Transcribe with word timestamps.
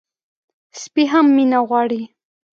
سپي 0.81 1.03
هم 1.11 1.25
مینه 1.35 1.59
غواړي. 1.67 2.01